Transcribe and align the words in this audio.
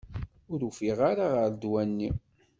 Ur 0.51 0.59
ufiɣ 0.69 0.97
ara 1.11 1.25
ɣer 1.35 1.47
ddwa-nni. 1.51 2.11